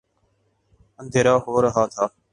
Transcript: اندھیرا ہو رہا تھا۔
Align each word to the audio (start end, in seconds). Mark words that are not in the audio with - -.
اندھیرا 0.99 1.33
ہو 1.43 1.53
رہا 1.63 1.83
تھا۔ 1.93 2.05